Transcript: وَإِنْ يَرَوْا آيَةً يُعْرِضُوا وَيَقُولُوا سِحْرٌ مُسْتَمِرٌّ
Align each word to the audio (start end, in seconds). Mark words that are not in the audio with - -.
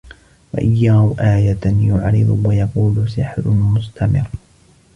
وَإِنْ 0.53 0.75
يَرَوْا 0.77 1.35
آيَةً 1.35 1.59
يُعْرِضُوا 1.87 2.47
وَيَقُولُوا 2.47 3.07
سِحْرٌ 3.07 3.47
مُسْتَمِرٌّ 3.49 4.27